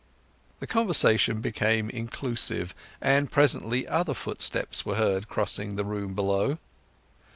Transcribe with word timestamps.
The 0.59 0.65
conversation 0.65 1.41
became 1.41 1.91
inclusive, 1.91 2.73
and 3.01 3.31
presently 3.31 3.87
other 3.87 4.15
footsteps 4.15 4.83
were 4.83 4.95
heard 4.95 5.29
crossing 5.29 5.75
the 5.75 5.85
room 5.85 6.15
below. 6.15 6.57